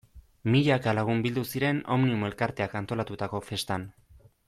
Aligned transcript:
Milaka 0.53 0.93
lagun 0.99 1.21
bildu 1.27 1.43
ziren 1.57 1.81
Omnium 1.97 2.25
elkarteak 2.31 2.75
antolatutako 2.83 3.47
festan. 3.53 3.87